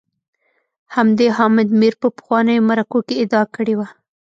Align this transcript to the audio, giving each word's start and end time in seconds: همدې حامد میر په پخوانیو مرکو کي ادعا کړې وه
همدې 0.95 1.27
حامد 1.37 1.69
میر 1.79 1.93
په 2.01 2.07
پخوانیو 2.17 2.65
مرکو 2.69 2.97
کي 3.07 3.15
ادعا 3.23 3.43
کړې 3.55 3.73
وه 3.79 3.87